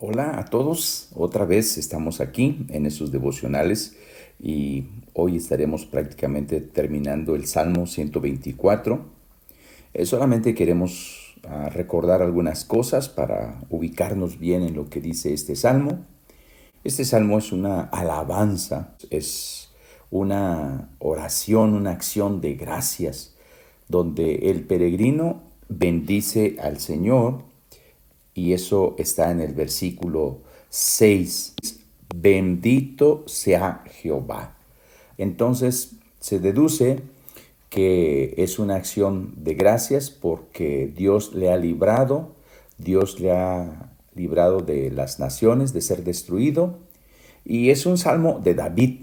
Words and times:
Hola 0.00 0.38
a 0.38 0.44
todos, 0.44 1.08
otra 1.16 1.44
vez 1.44 1.76
estamos 1.76 2.20
aquí 2.20 2.64
en 2.68 2.86
esos 2.86 3.10
devocionales 3.10 3.96
y 4.38 4.84
hoy 5.12 5.34
estaremos 5.34 5.86
prácticamente 5.86 6.60
terminando 6.60 7.34
el 7.34 7.48
Salmo 7.48 7.84
124. 7.84 9.04
Eh, 9.94 10.06
solamente 10.06 10.54
queremos 10.54 11.34
ah, 11.42 11.68
recordar 11.70 12.22
algunas 12.22 12.64
cosas 12.64 13.08
para 13.08 13.60
ubicarnos 13.70 14.38
bien 14.38 14.62
en 14.62 14.76
lo 14.76 14.88
que 14.88 15.00
dice 15.00 15.34
este 15.34 15.56
Salmo. 15.56 16.06
Este 16.84 17.04
Salmo 17.04 17.36
es 17.36 17.50
una 17.50 17.80
alabanza, 17.80 18.94
es 19.10 19.70
una 20.12 20.90
oración, 21.00 21.74
una 21.74 21.90
acción 21.90 22.40
de 22.40 22.54
gracias, 22.54 23.34
donde 23.88 24.48
el 24.48 24.62
peregrino 24.62 25.42
bendice 25.68 26.56
al 26.62 26.78
Señor 26.78 27.47
y 28.38 28.52
eso 28.52 28.94
está 28.98 29.32
en 29.32 29.40
el 29.40 29.52
versículo 29.52 30.38
6. 30.68 31.56
Bendito 32.14 33.24
sea 33.26 33.82
Jehová. 34.00 34.56
Entonces 35.18 35.96
se 36.20 36.38
deduce 36.38 37.00
que 37.68 38.34
es 38.38 38.60
una 38.60 38.76
acción 38.76 39.34
de 39.38 39.54
gracias 39.54 40.10
porque 40.10 40.92
Dios 40.96 41.34
le 41.34 41.50
ha 41.50 41.56
librado, 41.56 42.36
Dios 42.78 43.18
le 43.18 43.32
ha 43.32 43.90
librado 44.14 44.60
de 44.60 44.92
las 44.92 45.18
naciones, 45.18 45.72
de 45.72 45.80
ser 45.80 46.04
destruido. 46.04 46.78
Y 47.44 47.70
es 47.70 47.86
un 47.86 47.98
salmo 47.98 48.38
de 48.38 48.54
David, 48.54 49.00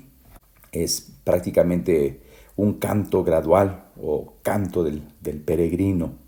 es 0.71 1.11
prácticamente 1.25 2.21
un 2.55 2.75
canto 2.75 3.25
gradual 3.25 3.89
o 4.01 4.35
canto 4.43 4.81
del, 4.85 5.03
del 5.19 5.41
peregrino. 5.41 6.24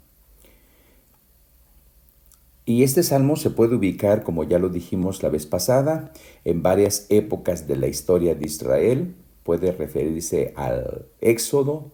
Y 2.69 2.83
este 2.83 3.01
salmo 3.01 3.37
se 3.37 3.49
puede 3.49 3.75
ubicar, 3.75 4.23
como 4.23 4.43
ya 4.43 4.59
lo 4.59 4.67
dijimos 4.67 5.23
la 5.23 5.29
vez 5.29 5.45
pasada, 5.45 6.11
en 6.43 6.61
varias 6.61 7.05
épocas 7.07 7.65
de 7.65 7.77
la 7.77 7.87
historia 7.87 8.35
de 8.35 8.45
Israel. 8.45 9.15
Puede 9.43 9.71
referirse 9.71 10.51
al 10.57 11.05
éxodo, 11.21 11.91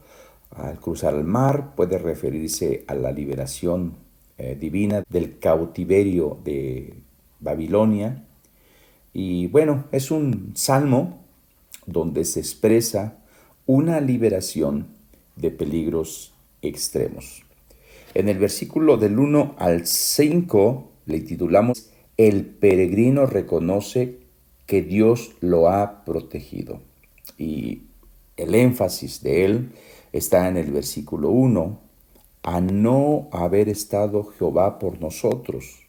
al 0.50 0.80
cruzar 0.80 1.14
el 1.14 1.26
mar, 1.26 1.76
puede 1.76 2.00
referirse 2.00 2.86
a 2.88 2.96
la 2.96 3.12
liberación 3.12 3.98
eh, 4.40 4.58
divina 4.60 5.04
del 5.10 5.38
cautiverio 5.38 6.40
de 6.44 6.96
Babilonia. 7.40 8.26
Y 9.14 9.46
bueno, 9.50 9.86
es 9.92 10.10
un 10.10 10.54
salmo 10.56 11.24
donde 11.86 12.26
se 12.26 12.40
expresa 12.40 13.20
una 13.68 14.02
liberación 14.02 14.88
de 15.36 15.52
peligros 15.52 16.34
extremos. 16.64 17.44
En 18.16 18.30
el 18.30 18.38
versículo 18.38 18.98
del 18.98 19.18
1 19.18 19.56
al 19.58 19.88
5 19.88 20.92
le 21.08 21.22
titulamos 21.22 21.90
El 22.16 22.46
peregrino 22.46 23.26
reconoce 23.26 24.20
que 24.68 24.84
Dios 24.84 25.32
lo 25.42 25.70
ha 25.70 26.06
protegido. 26.06 26.80
Y 27.40 27.84
el 28.38 28.54
énfasis 28.54 29.24
de 29.24 29.46
él 29.46 29.72
está 30.12 30.48
en 30.48 30.58
el 30.58 30.72
versículo 30.72 31.30
1, 31.30 31.80
a 32.44 32.62
no 32.62 33.30
haber 33.32 33.68
estado 33.68 34.26
Jehová 34.26 34.78
por 34.78 35.02
nosotros. 35.02 35.88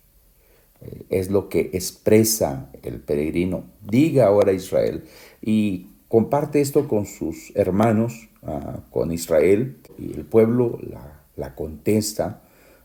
Eh, 0.80 1.02
es 1.11 1.30
lo 1.30 1.50
que 1.50 1.70
expresa 1.75 2.70
el 2.83 3.00
peregrino. 3.00 3.64
Diga 3.83 4.27
ahora 4.27 4.52
Israel 4.52 5.05
y 5.42 5.89
comparte 6.08 6.62
esto 6.62 6.89
con 6.89 7.05
sus 7.05 7.52
hermanos, 7.55 8.28
ah, 8.45 8.80
con 8.91 9.12
Israel 9.12 9.77
y 9.98 10.14
el 10.14 10.25
pueblo, 10.25 10.78
la 10.80 11.23
la 11.37 11.55
contesta 11.55 12.43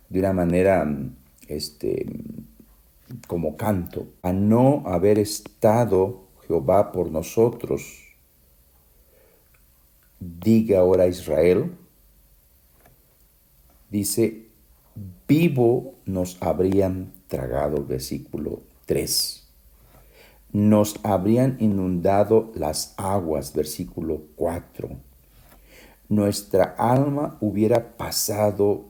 de 0.09 0.19
una 0.19 0.33
manera 0.33 0.87
este, 1.47 2.05
como 3.27 3.55
canto, 3.57 4.07
a 4.21 4.33
no 4.33 4.83
haber 4.85 5.19
estado 5.19 6.27
Jehová 6.47 6.91
por 6.91 7.11
nosotros. 7.11 8.15
Diga 10.19 10.79
ahora 10.79 11.07
Israel, 11.07 11.71
dice, 13.89 14.47
vivo 15.27 15.95
nos 16.05 16.41
habrían 16.41 17.13
tragado, 17.27 17.85
versículo 17.85 18.61
3. 18.85 19.47
Nos 20.51 20.99
habrían 21.03 21.57
inundado 21.59 22.51
las 22.55 22.95
aguas, 22.97 23.53
versículo 23.53 24.23
4 24.35 25.08
nuestra 26.09 26.75
alma 26.77 27.37
hubiera 27.39 27.95
pasado 27.95 28.85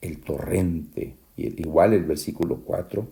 el 0.00 0.20
torrente, 0.20 1.14
igual 1.36 1.92
el 1.92 2.04
versículo 2.04 2.62
4, 2.64 3.06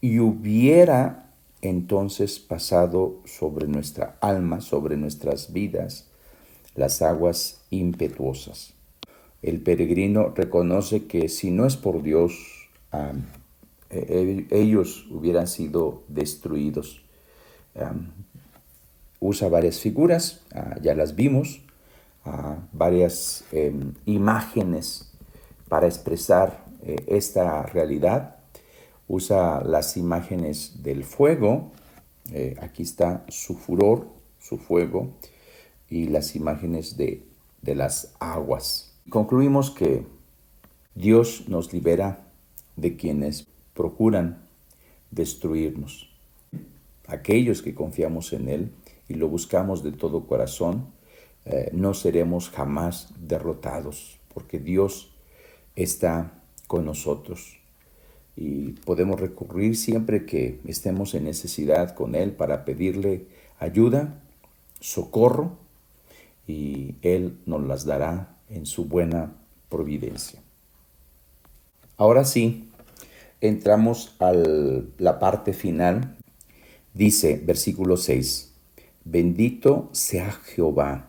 y 0.00 0.18
hubiera 0.18 1.30
entonces 1.60 2.38
pasado 2.38 3.20
sobre 3.26 3.66
nuestra 3.66 4.16
alma, 4.20 4.60
sobre 4.60 4.96
nuestras 4.96 5.52
vidas, 5.52 6.08
las 6.74 7.02
aguas 7.02 7.60
impetuosas. 7.70 8.74
El 9.42 9.60
peregrino 9.60 10.32
reconoce 10.34 11.06
que 11.06 11.28
si 11.28 11.50
no 11.50 11.66
es 11.66 11.76
por 11.76 12.02
Dios, 12.02 12.32
e, 12.92 13.16
e, 13.90 14.46
ellos 14.50 15.06
hubieran 15.10 15.46
sido 15.46 16.02
destruidos. 16.08 17.02
usa 19.20 19.48
varias 19.48 19.80
figuras, 19.80 20.42
ah, 20.54 20.76
ya 20.80 20.94
las 20.94 21.16
vimos, 21.16 21.60
varias 22.72 23.44
em, 23.52 23.94
imágenes 24.06 25.12
para 25.68 25.86
expresar 25.86 26.64
eh, 26.82 26.96
esta 27.08 27.62
realidad. 27.62 28.36
Usa 29.06 29.62
las 29.64 29.96
imágenes 29.96 30.82
del 30.82 31.04
fuego, 31.04 31.72
eh, 32.32 32.56
aquí 32.60 32.82
está 32.82 33.24
su 33.28 33.54
furor, 33.54 34.06
su 34.38 34.58
fuego, 34.58 35.10
y 35.88 36.08
las 36.08 36.36
imágenes 36.36 36.96
de, 36.96 37.22
de 37.62 37.74
las 37.74 38.14
aguas. 38.20 38.92
Concluimos 39.08 39.70
que 39.70 40.04
Dios 40.94 41.44
nos 41.48 41.72
libera 41.72 42.26
de 42.76 42.96
quienes 42.96 43.46
procuran 43.74 44.38
destruirnos. 45.10 46.10
Aquellos 47.06 47.62
que 47.62 47.74
confiamos 47.74 48.32
en 48.32 48.48
Él 48.48 48.72
y 49.08 49.14
lo 49.14 49.28
buscamos 49.28 49.82
de 49.82 49.92
todo 49.92 50.26
corazón, 50.26 50.86
eh, 51.50 51.70
no 51.72 51.94
seremos 51.94 52.50
jamás 52.50 53.08
derrotados, 53.26 54.18
porque 54.34 54.58
Dios 54.58 55.10
está 55.76 56.32
con 56.66 56.84
nosotros. 56.84 57.56
Y 58.36 58.72
podemos 58.84 59.18
recurrir 59.18 59.74
siempre 59.74 60.26
que 60.26 60.60
estemos 60.66 61.14
en 61.14 61.24
necesidad 61.24 61.94
con 61.94 62.14
Él 62.14 62.32
para 62.32 62.66
pedirle 62.66 63.24
ayuda, 63.58 64.20
socorro, 64.78 65.56
y 66.46 66.96
Él 67.00 67.38
nos 67.46 67.62
las 67.62 67.86
dará 67.86 68.36
en 68.50 68.66
su 68.66 68.84
buena 68.84 69.32
providencia. 69.70 70.42
Ahora 71.96 72.26
sí, 72.26 72.68
entramos 73.40 74.14
a 74.18 74.32
la 74.98 75.18
parte 75.18 75.54
final. 75.54 76.14
Dice, 76.92 77.40
versículo 77.42 77.96
6, 77.96 78.52
bendito 79.04 79.88
sea 79.92 80.30
Jehová 80.32 81.08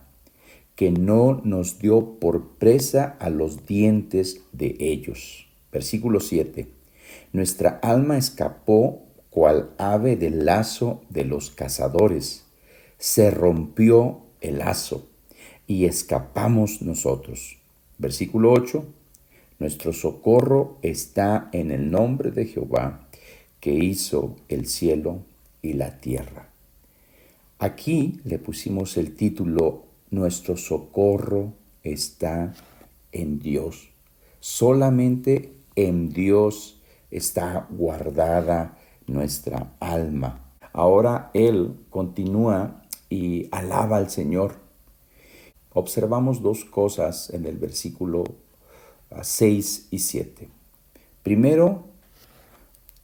que 0.79 0.91
no 0.91 1.41
nos 1.43 1.79
dio 1.79 2.19
por 2.21 2.51
presa 2.51 3.17
a 3.19 3.29
los 3.29 3.65
dientes 3.65 4.43
de 4.53 4.77
ellos. 4.79 5.49
Versículo 5.73 6.21
7. 6.21 6.69
Nuestra 7.33 7.81
alma 7.83 8.17
escapó 8.17 9.03
cual 9.29 9.71
ave 9.77 10.15
del 10.15 10.45
lazo 10.45 11.01
de 11.09 11.25
los 11.25 11.51
cazadores. 11.51 12.45
Se 12.97 13.29
rompió 13.29 14.21
el 14.39 14.59
lazo 14.59 15.09
y 15.67 15.83
escapamos 15.83 16.81
nosotros. 16.81 17.57
Versículo 17.97 18.53
8. 18.53 18.85
Nuestro 19.59 19.91
socorro 19.91 20.77
está 20.81 21.49
en 21.51 21.71
el 21.71 21.91
nombre 21.91 22.31
de 22.31 22.45
Jehová, 22.45 23.09
que 23.59 23.73
hizo 23.73 24.37
el 24.47 24.65
cielo 24.65 25.23
y 25.61 25.73
la 25.73 25.99
tierra. 25.99 26.47
Aquí 27.57 28.21
le 28.23 28.39
pusimos 28.39 28.95
el 28.95 29.13
título 29.13 29.88
nuestro 30.11 30.57
socorro 30.57 31.53
está 31.83 32.53
en 33.11 33.39
Dios. 33.39 33.89
Solamente 34.39 35.53
en 35.75 36.09
Dios 36.09 36.81
está 37.11 37.67
guardada 37.69 38.77
nuestra 39.07 39.73
alma. 39.79 40.45
Ahora 40.73 41.31
Él 41.33 41.75
continúa 41.89 42.83
y 43.09 43.47
alaba 43.51 43.97
al 43.97 44.09
Señor. 44.09 44.55
Observamos 45.73 46.41
dos 46.41 46.65
cosas 46.65 47.29
en 47.31 47.45
el 47.45 47.57
versículo 47.57 48.23
6 49.21 49.81
ah, 49.83 49.87
y 49.91 49.99
7. 49.99 50.49
Primero, 51.23 51.85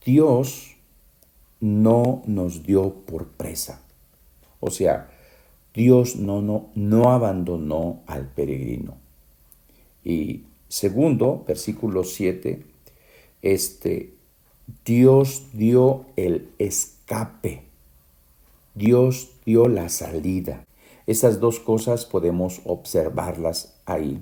Dios 0.05 0.75
no 1.59 2.23
nos 2.25 2.63
dio 2.63 2.93
por 3.05 3.27
presa. 3.27 3.81
O 4.59 4.69
sea, 4.69 5.09
Dios 5.75 6.15
no, 6.15 6.41
no, 6.41 6.69
no 6.73 7.11
abandonó 7.11 8.01
al 8.07 8.27
peregrino. 8.29 8.95
Y 10.03 10.43
segundo, 10.69 11.43
versículo 11.45 12.05
7, 12.05 12.63
este, 13.41 14.13
Dios 14.85 15.47
dio 15.53 16.05
el 16.15 16.49
escape. 16.59 17.63
Dios 18.73 19.31
dio 19.45 19.67
la 19.67 19.89
salida. 19.89 20.65
Esas 21.07 21.39
dos 21.39 21.59
cosas 21.59 22.05
podemos 22.05 22.61
observarlas 22.65 23.75
ahí. 23.85 24.19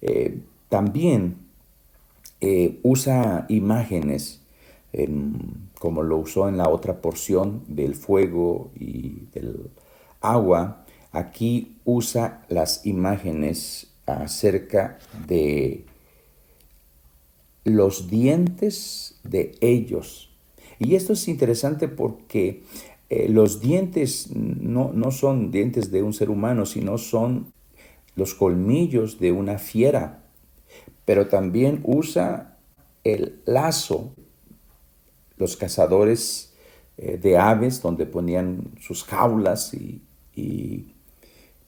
Eh, 0.00 0.38
también 0.68 1.36
eh, 2.40 2.78
usa 2.82 3.46
imágenes, 3.48 4.40
como 5.78 6.02
lo 6.02 6.18
usó 6.18 6.48
en 6.48 6.58
la 6.58 6.68
otra 6.68 7.00
porción 7.00 7.62
del 7.66 7.94
fuego 7.94 8.70
y 8.78 9.26
del 9.32 9.70
agua. 10.22 10.84
Aquí 11.12 11.76
usa 11.84 12.44
las 12.48 12.86
imágenes 12.86 13.88
acerca 14.06 14.98
de 15.26 15.84
los 17.64 18.08
dientes 18.08 19.20
de 19.22 19.54
ellos. 19.60 20.30
Y 20.78 20.94
esto 20.96 21.12
es 21.12 21.28
interesante 21.28 21.88
porque 21.88 22.62
eh, 23.10 23.28
los 23.28 23.60
dientes 23.60 24.30
no, 24.34 24.90
no 24.92 25.10
son 25.10 25.50
dientes 25.50 25.92
de 25.92 26.02
un 26.02 26.12
ser 26.12 26.30
humano, 26.30 26.66
sino 26.66 26.98
son 26.98 27.52
los 28.16 28.34
colmillos 28.34 29.20
de 29.20 29.32
una 29.32 29.58
fiera. 29.58 30.22
Pero 31.04 31.28
también 31.28 31.80
usa 31.84 32.56
el 33.04 33.40
lazo, 33.44 34.12
los 35.36 35.56
cazadores 35.56 36.54
eh, 36.96 37.18
de 37.18 37.38
aves 37.38 37.82
donde 37.82 38.06
ponían 38.06 38.72
sus 38.80 39.04
jaulas 39.04 39.74
y, 39.74 40.00
y 40.34 40.94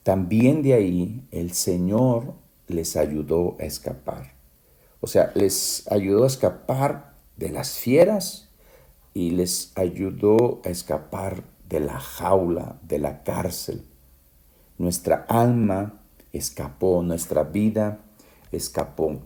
también 0.02 0.62
de 0.62 0.74
ahí 0.74 1.26
el 1.30 1.52
Señor 1.52 2.34
les 2.68 2.96
ayudó 2.96 3.56
a 3.58 3.64
escapar. 3.64 4.34
O 5.00 5.06
sea, 5.06 5.32
les 5.34 5.90
ayudó 5.90 6.24
a 6.24 6.28
escapar 6.28 7.14
de 7.36 7.50
las 7.50 7.72
fieras 7.78 8.48
y 9.12 9.30
les 9.30 9.72
ayudó 9.76 10.60
a 10.64 10.68
escapar 10.68 11.44
de 11.68 11.80
la 11.80 11.98
jaula, 11.98 12.78
de 12.82 12.98
la 12.98 13.22
cárcel. 13.22 13.84
Nuestra 14.78 15.24
alma 15.28 16.00
escapó, 16.32 17.02
nuestra 17.02 17.44
vida 17.44 18.00
escapó. 18.52 19.20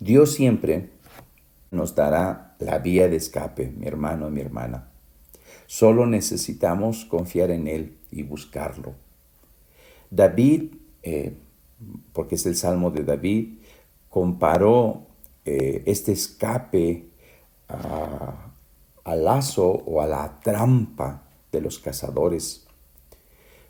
Dios 0.00 0.32
siempre 0.32 0.90
nos 1.70 1.94
dará 1.94 2.56
la 2.58 2.78
vía 2.78 3.08
de 3.08 3.16
escape, 3.16 3.72
mi 3.76 3.86
hermano 3.86 4.30
mi 4.30 4.40
hermana. 4.40 4.88
Solo 5.66 6.06
necesitamos 6.06 7.04
confiar 7.04 7.50
en 7.50 7.68
Él 7.68 7.96
y 8.10 8.22
buscarlo. 8.22 8.94
David, 10.10 10.74
eh, 11.02 11.34
porque 12.12 12.36
es 12.36 12.46
el 12.46 12.56
Salmo 12.56 12.90
de 12.90 13.04
David, 13.04 13.58
comparó 14.08 15.06
eh, 15.44 15.82
este 15.86 16.12
escape 16.12 17.08
al 19.04 19.24
lazo 19.24 19.66
o 19.66 20.00
a 20.00 20.06
la 20.06 20.40
trampa 20.40 21.22
de 21.50 21.60
los 21.60 21.78
cazadores. 21.78 22.66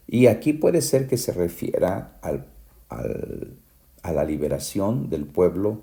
Y 0.07 0.27
aquí 0.27 0.53
puede 0.53 0.83
ser 0.83 1.09
que 1.09 1.17
se 1.17 1.33
refiera 1.33 2.21
a 2.21 4.13
la 4.13 4.25
liberación 4.25 5.09
del 5.09 5.25
pueblo 5.25 5.81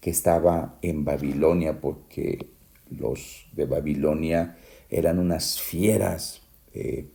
que 0.00 0.10
estaba 0.10 0.78
en 0.82 1.04
Babilonia, 1.04 1.80
porque 1.80 2.48
los 2.90 3.46
de 3.52 3.66
Babilonia 3.66 4.56
eran 4.90 5.18
unas 5.18 5.60
fieras 5.60 6.42
eh, 6.74 7.08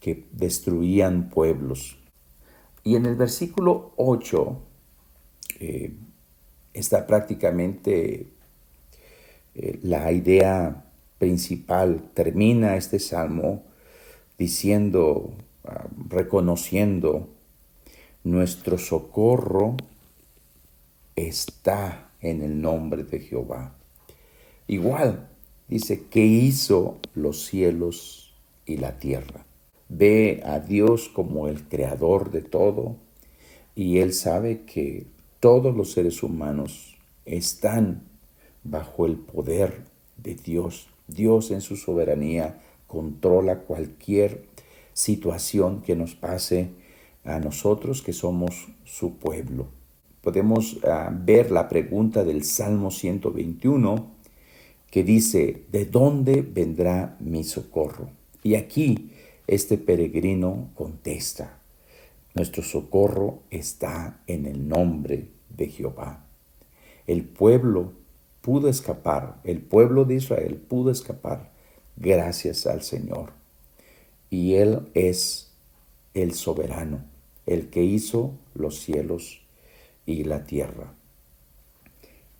que 0.00 0.26
destruían 0.32 1.30
pueblos. 1.30 1.98
Y 2.84 2.96
en 2.96 3.06
el 3.06 3.16
versículo 3.16 3.92
8 3.96 4.62
está 6.72 7.06
prácticamente 7.06 8.28
eh, 9.54 9.78
la 9.82 10.12
idea 10.12 10.84
principal. 11.18 12.10
Termina 12.14 12.76
este 12.76 12.98
salmo 12.98 13.64
diciendo, 14.38 15.32
ah, 15.64 15.86
reconociendo, 16.08 17.28
nuestro 18.22 18.78
socorro 18.78 19.76
está 21.16 22.10
en 22.20 22.42
el 22.42 22.60
nombre 22.60 23.02
de 23.04 23.20
Jehová. 23.20 23.74
Igual, 24.68 25.28
dice, 25.68 26.04
que 26.10 26.24
hizo 26.24 26.98
los 27.14 27.44
cielos 27.44 28.34
y 28.66 28.76
la 28.78 28.98
tierra. 28.98 29.44
Ve 29.88 30.42
a 30.44 30.60
Dios 30.60 31.08
como 31.08 31.48
el 31.48 31.64
creador 31.64 32.30
de 32.30 32.42
todo 32.42 32.96
y 33.74 33.98
él 33.98 34.12
sabe 34.12 34.62
que 34.62 35.06
todos 35.40 35.74
los 35.74 35.92
seres 35.92 36.22
humanos 36.22 36.96
están 37.24 38.02
bajo 38.64 39.06
el 39.06 39.16
poder 39.16 39.84
de 40.16 40.34
Dios. 40.34 40.88
Dios 41.06 41.50
en 41.50 41.60
su 41.60 41.76
soberanía 41.76 42.60
controla 42.86 43.60
cualquier 43.60 44.44
situación 44.92 45.82
que 45.82 45.94
nos 45.94 46.14
pase 46.14 46.70
a 47.24 47.38
nosotros 47.38 48.02
que 48.02 48.12
somos 48.12 48.68
su 48.84 49.14
pueblo. 49.14 49.68
Podemos 50.22 50.78
ah, 50.84 51.10
ver 51.12 51.50
la 51.50 51.68
pregunta 51.68 52.24
del 52.24 52.44
Salmo 52.44 52.90
121 52.90 54.17
que 54.90 55.04
dice, 55.04 55.64
¿de 55.70 55.84
dónde 55.84 56.42
vendrá 56.42 57.16
mi 57.20 57.44
socorro? 57.44 58.10
Y 58.42 58.54
aquí 58.54 59.10
este 59.46 59.78
peregrino 59.78 60.70
contesta, 60.74 61.58
nuestro 62.34 62.62
socorro 62.62 63.40
está 63.50 64.20
en 64.26 64.46
el 64.46 64.68
nombre 64.68 65.28
de 65.56 65.68
Jehová. 65.68 66.24
El 67.06 67.24
pueblo 67.24 67.92
pudo 68.42 68.68
escapar, 68.68 69.40
el 69.44 69.60
pueblo 69.60 70.04
de 70.04 70.14
Israel 70.16 70.56
pudo 70.56 70.90
escapar 70.90 71.50
gracias 71.96 72.66
al 72.66 72.82
Señor. 72.82 73.32
Y 74.30 74.54
Él 74.54 74.88
es 74.94 75.50
el 76.14 76.34
soberano, 76.34 77.04
el 77.46 77.70
que 77.70 77.82
hizo 77.82 78.32
los 78.54 78.78
cielos 78.80 79.40
y 80.06 80.24
la 80.24 80.44
tierra. 80.44 80.92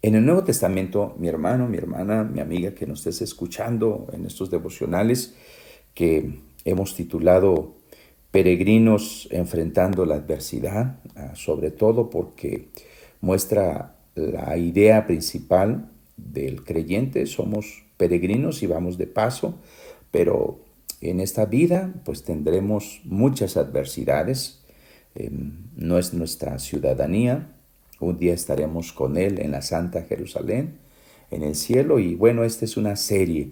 En 0.00 0.14
el 0.14 0.24
Nuevo 0.24 0.44
Testamento, 0.44 1.16
mi 1.18 1.26
hermano, 1.26 1.68
mi 1.68 1.76
hermana, 1.76 2.22
mi 2.22 2.38
amiga 2.40 2.72
que 2.72 2.86
nos 2.86 3.00
estés 3.00 3.20
escuchando 3.22 4.06
en 4.12 4.26
estos 4.26 4.48
devocionales 4.48 5.34
que 5.92 6.38
hemos 6.64 6.94
titulado 6.94 7.74
peregrinos 8.30 9.26
enfrentando 9.32 10.06
la 10.06 10.14
adversidad, 10.14 11.00
ah, 11.16 11.34
sobre 11.34 11.72
todo 11.72 12.10
porque 12.10 12.68
muestra 13.20 13.96
la 14.14 14.56
idea 14.56 15.04
principal 15.04 15.90
del 16.16 16.62
creyente, 16.62 17.26
somos 17.26 17.84
peregrinos 17.96 18.62
y 18.62 18.68
vamos 18.68 18.98
de 18.98 19.08
paso, 19.08 19.58
pero 20.12 20.60
en 21.00 21.18
esta 21.18 21.44
vida 21.46 21.92
pues 22.04 22.22
tendremos 22.22 23.00
muchas 23.04 23.56
adversidades, 23.56 24.64
em, 25.16 25.70
no 25.74 25.98
es 25.98 26.14
nuestra 26.14 26.60
ciudadanía, 26.60 27.57
un 28.00 28.16
día 28.18 28.34
estaremos 28.34 28.92
con 28.92 29.16
Él 29.16 29.40
en 29.40 29.52
la 29.52 29.62
Santa 29.62 30.02
Jerusalén, 30.02 30.78
en 31.30 31.42
el 31.42 31.54
cielo, 31.54 31.98
y 31.98 32.14
bueno, 32.14 32.44
esta 32.44 32.64
es 32.64 32.76
una 32.76 32.96
serie, 32.96 33.50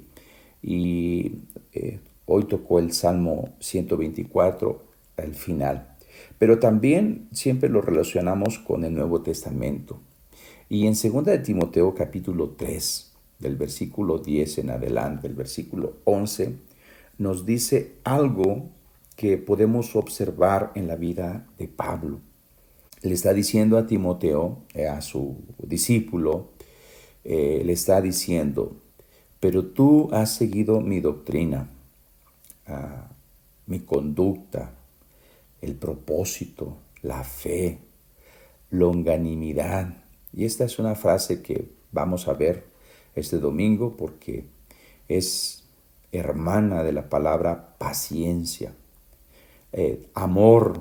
y 0.63 1.43
eh, 1.73 1.99
Hoy 2.29 2.45
tocó 2.45 2.81
el 2.81 2.93
Salmo 2.93 3.51
124 3.61 4.83
al 5.17 5.35
final. 5.35 5.95
Pero 6.39 6.59
también 6.59 7.29
siempre 7.31 7.69
lo 7.69 7.81
relacionamos 7.81 8.59
con 8.59 8.83
el 8.83 8.95
Nuevo 8.95 9.23
Testamento. 9.23 10.01
Y 10.69 10.89
en 10.89 10.95
2 10.95 11.25
de 11.25 11.39
Timoteo 11.39 11.95
capítulo 11.95 12.55
3, 12.59 13.13
del 13.39 13.55
versículo 13.55 14.19
10 14.19 14.59
en 14.59 14.71
adelante, 14.71 15.29
el 15.29 15.35
versículo 15.35 15.99
11, 16.03 16.57
nos 17.19 17.47
dice 17.47 17.93
algo 18.03 18.71
que 19.15 19.39
podemos 19.39 19.95
observar 19.95 20.73
en 20.75 20.89
la 20.89 20.97
vida 20.97 21.47
de 21.59 21.69
Pablo. 21.69 22.19
Le 23.03 23.15
está 23.15 23.33
diciendo 23.33 23.79
a 23.79 23.87
Timoteo, 23.87 24.59
eh, 24.75 24.87
a 24.87 25.01
su 25.01 25.37
discípulo, 25.59 26.51
eh, 27.25 27.63
le 27.65 27.73
está 27.73 28.01
diciendo, 28.01 28.77
pero 29.41 29.67
tú 29.67 30.09
has 30.13 30.35
seguido 30.35 30.81
mi 30.81 31.01
doctrina 31.01 31.71
mi 33.67 33.81
conducta, 33.81 34.73
el 35.61 35.75
propósito, 35.75 36.79
la 37.03 37.25
fe, 37.25 37.79
longanimidad. 38.71 39.95
Y 40.33 40.45
esta 40.45 40.65
es 40.65 40.79
una 40.79 40.95
frase 40.95 41.43
que 41.43 41.69
vamos 41.93 42.29
a 42.29 42.35
ver 42.35 42.65
este 43.15 43.39
domingo 43.39 43.97
porque 43.97 44.45
es 45.09 45.65
hermana 46.13 46.83
de 46.83 46.93
la 46.93 47.09
palabra 47.09 47.77
paciencia, 47.79 48.75
eh, 49.73 50.09
amor, 50.15 50.81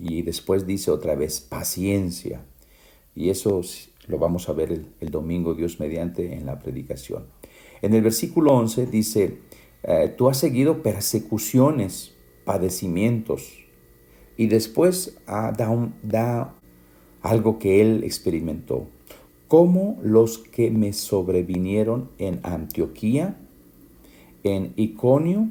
y 0.00 0.22
después 0.22 0.66
dice 0.66 0.90
otra 0.90 1.14
vez 1.14 1.40
paciencia. 1.40 2.42
Y 3.14 3.30
eso 3.30 3.60
lo 4.06 4.18
vamos 4.18 4.48
a 4.48 4.52
ver 4.52 4.84
el, 5.00 5.10
domingo, 5.10 5.54
Dios 5.54 5.78
mediante, 5.78 6.34
en 6.34 6.46
la 6.46 6.58
predicación. 6.58 7.26
En 7.82 7.94
el 7.94 8.02
versículo 8.02 8.54
11 8.54 8.86
dice, 8.86 9.38
eh, 9.82 10.14
tú 10.16 10.28
has 10.28 10.38
seguido 10.38 10.82
persecuciones, 10.82 12.14
padecimientos, 12.44 13.64
y 14.36 14.46
después 14.46 15.18
ah, 15.26 15.52
da, 15.56 15.92
da 16.02 16.54
algo 17.20 17.58
que 17.58 17.80
él 17.82 18.04
experimentó, 18.04 18.86
como 19.48 19.98
los 20.02 20.38
que 20.38 20.70
me 20.70 20.92
sobrevinieron 20.92 22.10
en 22.18 22.40
Antioquía, 22.42 23.36
en 24.44 24.72
Iconio, 24.76 25.48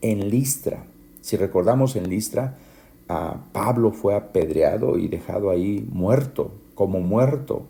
en 0.00 0.30
Listra. 0.30 0.86
Si 1.20 1.36
recordamos 1.36 1.96
en 1.96 2.08
Listra, 2.08 2.58
a 3.08 3.42
Pablo 3.52 3.92
fue 3.92 4.14
apedreado 4.14 4.98
y 4.98 5.08
dejado 5.08 5.50
ahí 5.50 5.86
muerto, 5.90 6.52
como 6.74 7.00
muerto. 7.00 7.66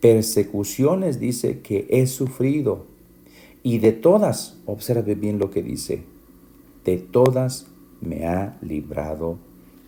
Persecuciones 0.00 1.20
dice 1.20 1.60
que 1.60 1.86
he 1.90 2.06
sufrido. 2.06 2.86
Y 3.62 3.78
de 3.78 3.92
todas, 3.92 4.58
observe 4.66 5.14
bien 5.14 5.38
lo 5.38 5.50
que 5.50 5.62
dice, 5.62 6.02
de 6.84 6.96
todas 6.96 7.66
me 8.00 8.26
ha 8.26 8.58
librado 8.62 9.38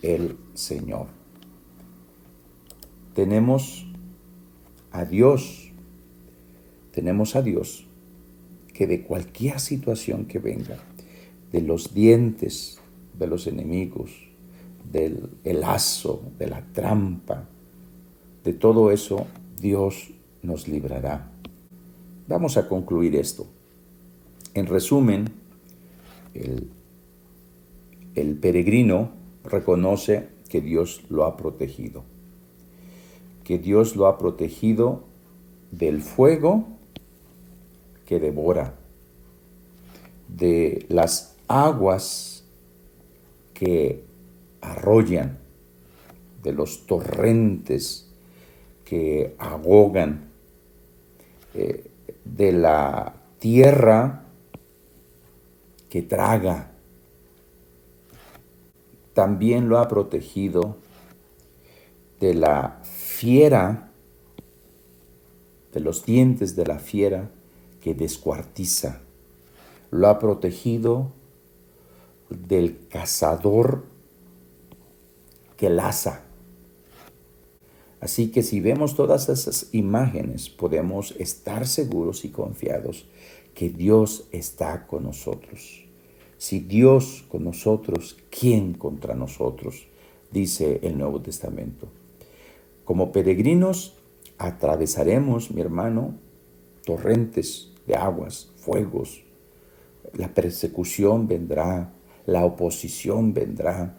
el 0.02 0.36
Señor. 0.54 1.06
Tenemos 3.14 3.86
a 4.90 5.04
Dios, 5.04 5.72
tenemos 6.92 7.34
a 7.34 7.42
Dios 7.42 7.86
que 8.74 8.86
de 8.86 9.02
cualquier 9.02 9.58
situación 9.58 10.26
que 10.26 10.38
venga, 10.38 10.78
de 11.50 11.62
los 11.62 11.94
dientes 11.94 12.81
de 13.18 13.26
los 13.26 13.46
enemigos, 13.46 14.10
del 14.90 15.30
lazo, 15.44 16.22
de 16.38 16.48
la 16.48 16.62
trampa, 16.72 17.48
de 18.44 18.52
todo 18.52 18.90
eso, 18.90 19.26
Dios 19.60 20.10
nos 20.42 20.68
librará. 20.68 21.30
Vamos 22.28 22.56
a 22.56 22.68
concluir 22.68 23.16
esto. 23.16 23.46
En 24.54 24.66
resumen, 24.66 25.30
el, 26.34 26.68
el 28.14 28.34
peregrino 28.36 29.10
reconoce 29.44 30.28
que 30.48 30.60
Dios 30.60 31.02
lo 31.08 31.24
ha 31.24 31.36
protegido 31.36 32.04
que 33.44 33.58
Dios 33.58 33.96
lo 33.96 34.06
ha 34.06 34.18
protegido 34.18 35.04
del 35.70 36.02
fuego 36.02 36.64
que 38.06 38.20
devora, 38.20 38.74
de 40.28 40.86
las 40.88 41.36
aguas 41.48 42.31
que 43.54 44.04
arrollan, 44.60 45.38
de 46.42 46.52
los 46.52 46.86
torrentes 46.86 48.10
que 48.84 49.34
ahogan, 49.38 50.30
eh, 51.54 51.90
de 52.24 52.52
la 52.52 53.14
tierra 53.38 54.24
que 55.88 56.02
traga. 56.02 56.72
También 59.14 59.68
lo 59.68 59.78
ha 59.78 59.88
protegido 59.88 60.76
de 62.18 62.34
la 62.34 62.80
fiera, 62.82 63.90
de 65.72 65.80
los 65.80 66.04
dientes 66.04 66.56
de 66.56 66.66
la 66.66 66.78
fiera 66.78 67.30
que 67.80 67.94
descuartiza. 67.94 69.00
Lo 69.90 70.08
ha 70.08 70.18
protegido 70.18 71.12
del 72.34 72.86
cazador 72.88 73.84
que 75.56 75.70
laza. 75.70 76.24
Así 78.00 78.32
que 78.32 78.42
si 78.42 78.60
vemos 78.60 78.96
todas 78.96 79.28
esas 79.28 79.68
imágenes, 79.72 80.48
podemos 80.48 81.14
estar 81.18 81.68
seguros 81.68 82.24
y 82.24 82.30
confiados 82.30 83.06
que 83.54 83.68
Dios 83.68 84.26
está 84.32 84.86
con 84.86 85.04
nosotros. 85.04 85.84
Si 86.36 86.58
Dios 86.58 87.24
con 87.28 87.44
nosotros, 87.44 88.16
¿quién 88.28 88.74
contra 88.74 89.14
nosotros? 89.14 89.86
Dice 90.32 90.80
el 90.82 90.98
Nuevo 90.98 91.20
Testamento. 91.20 91.86
Como 92.84 93.12
peregrinos 93.12 93.94
atravesaremos, 94.38 95.52
mi 95.52 95.60
hermano, 95.60 96.16
torrentes 96.84 97.70
de 97.86 97.94
aguas, 97.94 98.50
fuegos. 98.56 99.22
La 100.14 100.34
persecución 100.34 101.28
vendrá, 101.28 101.92
la 102.26 102.44
oposición 102.44 103.34
vendrá. 103.34 103.96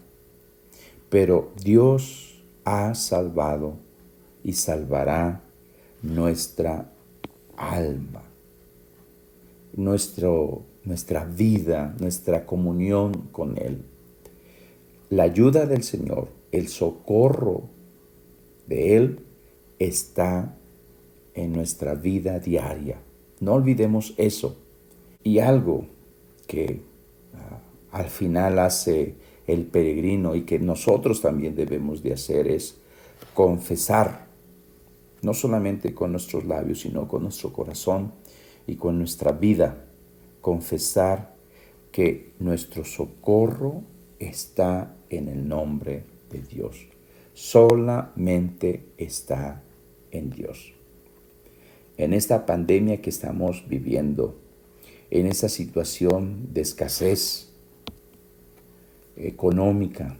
Pero 1.10 1.52
Dios 1.62 2.42
ha 2.64 2.94
salvado 2.94 3.76
y 4.42 4.54
salvará 4.54 5.42
nuestra 6.02 6.90
alma, 7.56 8.22
nuestro, 9.74 10.62
nuestra 10.84 11.24
vida, 11.24 11.94
nuestra 11.98 12.44
comunión 12.46 13.28
con 13.32 13.56
Él. 13.58 13.84
La 15.10 15.24
ayuda 15.24 15.66
del 15.66 15.82
Señor, 15.82 16.28
el 16.52 16.68
socorro 16.68 17.68
de 18.66 18.96
Él 18.96 19.20
está 19.78 20.56
en 21.34 21.52
nuestra 21.52 21.94
vida 21.94 22.38
diaria. 22.38 22.98
No 23.40 23.54
olvidemos 23.54 24.14
eso. 24.16 24.56
Y 25.22 25.38
algo 25.38 25.86
que 26.46 26.80
al 27.94 28.10
final 28.10 28.58
hace 28.58 29.14
el 29.46 29.64
peregrino 29.64 30.34
y 30.34 30.42
que 30.42 30.58
nosotros 30.58 31.20
también 31.20 31.54
debemos 31.54 32.02
de 32.02 32.12
hacer 32.12 32.46
es 32.48 32.78
confesar, 33.32 34.26
no 35.22 35.32
solamente 35.32 35.94
con 35.94 36.12
nuestros 36.12 36.44
labios, 36.44 36.80
sino 36.80 37.08
con 37.08 37.22
nuestro 37.22 37.52
corazón 37.52 38.12
y 38.66 38.76
con 38.76 38.98
nuestra 38.98 39.32
vida, 39.32 39.86
confesar 40.40 41.34
que 41.90 42.32
nuestro 42.38 42.84
socorro 42.84 43.82
está 44.18 44.94
en 45.08 45.28
el 45.28 45.48
nombre 45.48 46.04
de 46.30 46.42
Dios 46.42 46.88
solamente 47.34 48.86
está 48.96 49.62
en 50.12 50.30
Dios. 50.30 50.72
En 51.96 52.14
esta 52.14 52.46
pandemia 52.46 53.02
que 53.02 53.10
estamos 53.10 53.68
viviendo, 53.68 54.38
en 55.10 55.26
esta 55.26 55.48
situación 55.48 56.48
de 56.54 56.62
escasez 56.62 57.52
económica, 59.16 60.16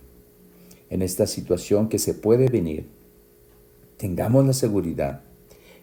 en 0.91 1.03
esta 1.03 1.27
situación 1.27 1.89
que 1.89 1.99
se 1.99 2.15
puede 2.15 2.49
venir, 2.49 2.87
tengamos 3.97 4.47
la 4.47 4.53
seguridad 4.53 5.23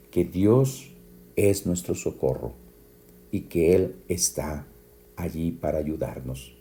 que 0.09 0.25
Dios 0.25 0.91
es 1.35 1.65
nuestro 1.65 1.95
socorro 1.95 2.53
y 3.31 3.41
que 3.41 3.75
Él 3.75 3.95
está 4.07 4.67
allí 5.15 5.51
para 5.51 5.79
ayudarnos. 5.79 6.55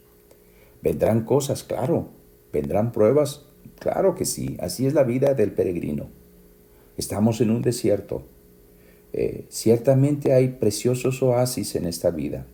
Vendrán 0.83 1.25
cosas, 1.25 1.63
claro, 1.63 2.09
vendrán 2.53 2.93
pruebas, 2.93 3.47
Claro 3.81 4.15
que 4.15 4.27
sí, 4.27 4.57
así 4.61 4.87
es 4.87 4.93
la 4.93 5.05
vida 5.05 5.33
del 5.35 5.53
peregrino. 5.53 6.09
Estamos 6.99 7.41
en 7.41 7.51
un 7.51 7.63
desierto. 7.63 8.23
Eh, 9.15 9.47
ciertamente 9.49 10.35
hay 10.35 10.49
preciosos 10.49 11.23
oasis 11.23 11.75
en 11.75 11.87
esta 11.87 12.11
vida 12.11 12.47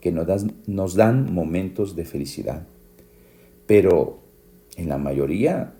que 0.00 0.12
nos 0.12 0.46
nos 0.66 0.94
dan 0.94 1.32
momentos 1.34 1.94
de 1.96 2.04
felicidad, 2.04 2.66
pero 3.72 4.18
en 4.76 4.90
la 4.90 4.98
mayoría 4.98 5.72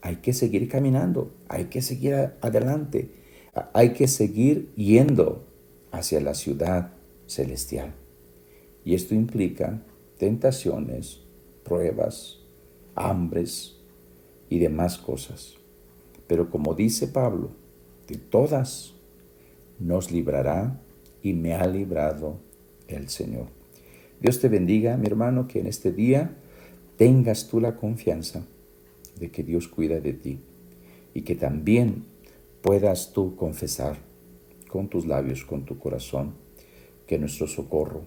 hay 0.00 0.16
que 0.16 0.32
seguir 0.32 0.66
caminando, 0.66 1.30
hay 1.46 1.66
que 1.66 1.82
seguir 1.82 2.14
adelante, 2.40 3.10
hay 3.74 3.92
que 3.92 4.08
seguir 4.08 4.72
yendo 4.76 5.44
hacia 5.92 6.22
la 6.22 6.32
ciudad 6.32 6.94
celestial. 7.26 7.92
Y 8.82 8.94
esto 8.94 9.14
implica 9.14 9.82
tentaciones, 10.16 11.20
pruebas, 11.64 12.38
hambres, 12.94 13.76
y 14.48 14.58
demás 14.58 14.96
cosas. 14.96 15.56
Pero 16.26 16.48
como 16.48 16.72
dice 16.72 17.08
Pablo, 17.08 17.50
de 18.08 18.16
todas 18.16 18.94
nos 19.78 20.10
librará 20.10 20.80
y 21.22 21.34
me 21.34 21.52
ha 21.52 21.66
librado 21.66 22.38
el 22.88 23.10
Señor. 23.10 23.48
Dios 24.18 24.40
te 24.40 24.48
bendiga, 24.48 24.96
mi 24.96 25.08
hermano, 25.08 25.46
que 25.46 25.60
en 25.60 25.66
este 25.66 25.92
día 25.92 26.38
tengas 26.96 27.48
tú 27.48 27.60
la 27.60 27.76
confianza 27.76 28.46
de 29.18 29.30
que 29.30 29.42
Dios 29.42 29.68
cuida 29.68 30.00
de 30.00 30.12
ti 30.12 30.38
y 31.14 31.22
que 31.22 31.34
también 31.34 32.04
puedas 32.62 33.12
tú 33.12 33.36
confesar 33.36 33.98
con 34.68 34.88
tus 34.88 35.06
labios, 35.06 35.44
con 35.44 35.64
tu 35.64 35.78
corazón, 35.78 36.34
que 37.06 37.18
nuestro 37.18 37.46
socorro 37.46 38.02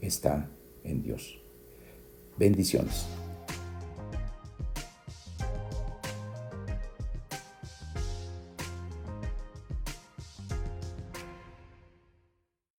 está 0.00 0.50
en 0.84 1.02
Dios. 1.02 1.40
Bendiciones. 2.36 3.06